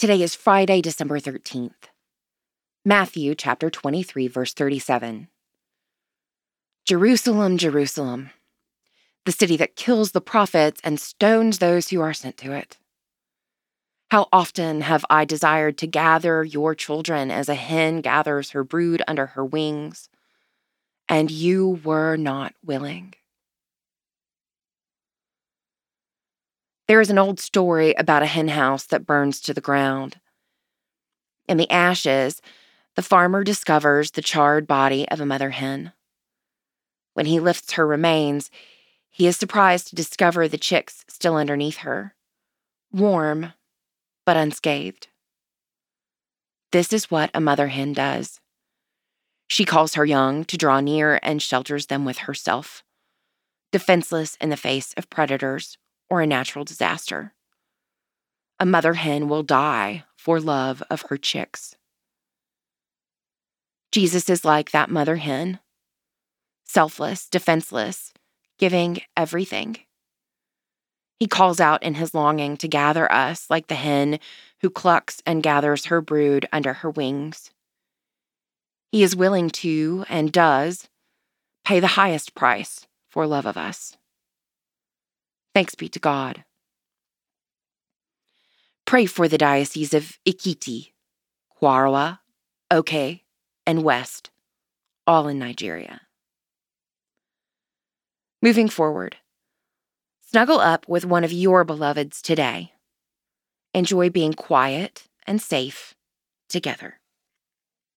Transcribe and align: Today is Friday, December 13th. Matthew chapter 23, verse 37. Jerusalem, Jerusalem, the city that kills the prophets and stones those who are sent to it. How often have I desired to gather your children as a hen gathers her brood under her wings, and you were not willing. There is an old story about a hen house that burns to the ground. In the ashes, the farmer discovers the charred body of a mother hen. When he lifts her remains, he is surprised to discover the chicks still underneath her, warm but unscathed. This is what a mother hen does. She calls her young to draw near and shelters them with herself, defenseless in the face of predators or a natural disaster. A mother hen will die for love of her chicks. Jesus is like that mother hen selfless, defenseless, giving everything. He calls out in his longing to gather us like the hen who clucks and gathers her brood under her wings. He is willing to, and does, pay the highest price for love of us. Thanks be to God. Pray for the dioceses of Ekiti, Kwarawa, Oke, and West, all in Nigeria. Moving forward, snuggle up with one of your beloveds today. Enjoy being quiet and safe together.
Today 0.00 0.22
is 0.22 0.34
Friday, 0.34 0.80
December 0.80 1.20
13th. 1.20 1.90
Matthew 2.86 3.34
chapter 3.34 3.68
23, 3.68 4.28
verse 4.28 4.54
37. 4.54 5.28
Jerusalem, 6.86 7.58
Jerusalem, 7.58 8.30
the 9.26 9.32
city 9.32 9.58
that 9.58 9.76
kills 9.76 10.12
the 10.12 10.22
prophets 10.22 10.80
and 10.82 10.98
stones 10.98 11.58
those 11.58 11.90
who 11.90 12.00
are 12.00 12.14
sent 12.14 12.38
to 12.38 12.52
it. 12.52 12.78
How 14.10 14.28
often 14.32 14.80
have 14.80 15.04
I 15.10 15.26
desired 15.26 15.76
to 15.76 15.86
gather 15.86 16.44
your 16.44 16.74
children 16.74 17.30
as 17.30 17.50
a 17.50 17.54
hen 17.54 18.00
gathers 18.00 18.52
her 18.52 18.64
brood 18.64 19.02
under 19.06 19.26
her 19.26 19.44
wings, 19.44 20.08
and 21.10 21.30
you 21.30 21.78
were 21.84 22.16
not 22.16 22.54
willing. 22.64 23.12
There 26.90 27.00
is 27.00 27.08
an 27.08 27.18
old 27.18 27.38
story 27.38 27.94
about 27.94 28.24
a 28.24 28.26
hen 28.26 28.48
house 28.48 28.84
that 28.86 29.06
burns 29.06 29.40
to 29.42 29.54
the 29.54 29.60
ground. 29.60 30.18
In 31.46 31.56
the 31.56 31.70
ashes, 31.70 32.42
the 32.96 33.02
farmer 33.02 33.44
discovers 33.44 34.10
the 34.10 34.22
charred 34.22 34.66
body 34.66 35.08
of 35.08 35.20
a 35.20 35.24
mother 35.24 35.50
hen. 35.50 35.92
When 37.14 37.26
he 37.26 37.38
lifts 37.38 37.74
her 37.74 37.86
remains, 37.86 38.50
he 39.08 39.28
is 39.28 39.36
surprised 39.36 39.86
to 39.86 39.94
discover 39.94 40.48
the 40.48 40.58
chicks 40.58 41.04
still 41.06 41.36
underneath 41.36 41.76
her, 41.76 42.16
warm 42.90 43.52
but 44.26 44.36
unscathed. 44.36 45.06
This 46.72 46.92
is 46.92 47.08
what 47.08 47.30
a 47.32 47.40
mother 47.40 47.68
hen 47.68 47.92
does. 47.92 48.40
She 49.46 49.64
calls 49.64 49.94
her 49.94 50.04
young 50.04 50.44
to 50.46 50.58
draw 50.58 50.80
near 50.80 51.20
and 51.22 51.40
shelters 51.40 51.86
them 51.86 52.04
with 52.04 52.18
herself, 52.18 52.82
defenseless 53.70 54.36
in 54.40 54.50
the 54.50 54.56
face 54.56 54.92
of 54.96 55.08
predators 55.08 55.78
or 56.10 56.20
a 56.20 56.26
natural 56.26 56.64
disaster. 56.64 57.32
A 58.58 58.66
mother 58.66 58.94
hen 58.94 59.28
will 59.28 59.42
die 59.42 60.04
for 60.16 60.40
love 60.40 60.82
of 60.90 61.02
her 61.08 61.16
chicks. 61.16 61.76
Jesus 63.92 64.28
is 64.28 64.44
like 64.44 64.72
that 64.72 64.90
mother 64.90 65.16
hen 65.16 65.60
selfless, 66.70 67.28
defenseless, 67.28 68.12
giving 68.56 69.00
everything. 69.16 69.76
He 71.18 71.26
calls 71.26 71.58
out 71.58 71.82
in 71.82 71.94
his 71.94 72.14
longing 72.14 72.56
to 72.58 72.68
gather 72.68 73.10
us 73.10 73.50
like 73.50 73.66
the 73.66 73.74
hen 73.74 74.20
who 74.60 74.70
clucks 74.70 75.20
and 75.26 75.42
gathers 75.42 75.86
her 75.86 76.00
brood 76.00 76.46
under 76.52 76.74
her 76.74 76.90
wings. 76.90 77.50
He 78.92 79.02
is 79.02 79.16
willing 79.16 79.50
to, 79.50 80.04
and 80.08 80.30
does, 80.30 80.88
pay 81.64 81.80
the 81.80 81.88
highest 81.88 82.34
price 82.34 82.86
for 83.08 83.26
love 83.26 83.46
of 83.46 83.56
us. 83.56 83.96
Thanks 85.54 85.74
be 85.74 85.88
to 85.88 85.98
God. 85.98 86.44
Pray 88.86 89.06
for 89.06 89.28
the 89.28 89.38
dioceses 89.38 89.94
of 89.94 90.18
Ekiti, 90.26 90.92
Kwarawa, 91.60 92.20
Oke, 92.70 93.20
and 93.66 93.82
West, 93.82 94.30
all 95.06 95.28
in 95.28 95.38
Nigeria. 95.38 96.02
Moving 98.42 98.68
forward, 98.68 99.16
snuggle 100.20 100.60
up 100.60 100.88
with 100.88 101.04
one 101.04 101.24
of 101.24 101.32
your 101.32 101.64
beloveds 101.64 102.22
today. 102.22 102.72
Enjoy 103.74 104.08
being 104.08 104.32
quiet 104.32 105.08
and 105.26 105.42
safe 105.42 105.94
together. 106.48 106.99